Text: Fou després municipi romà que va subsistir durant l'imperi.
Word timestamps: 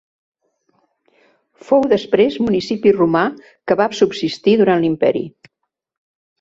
Fou 1.67 1.85
després 1.91 2.39
municipi 2.47 2.95
romà 2.97 3.23
que 3.43 3.79
va 3.85 3.89
subsistir 4.01 4.59
durant 4.65 4.85
l'imperi. 4.87 5.27